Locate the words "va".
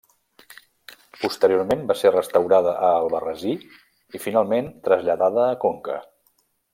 1.91-1.97